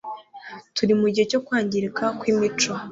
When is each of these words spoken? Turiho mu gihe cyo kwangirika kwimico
Turiho 0.75 0.99
mu 1.01 1.07
gihe 1.13 1.25
cyo 1.31 1.39
kwangirika 1.45 2.03
kwimico 2.19 2.69